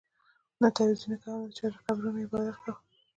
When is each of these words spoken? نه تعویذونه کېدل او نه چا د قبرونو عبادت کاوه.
نه 0.61 0.67
تعویذونه 0.75 1.15
کېدل 1.23 1.33
او 1.35 1.41
نه 1.47 1.51
چا 1.57 1.65
د 1.73 1.75
قبرونو 1.85 2.23
عبادت 2.25 2.55
کاوه. 2.63 2.79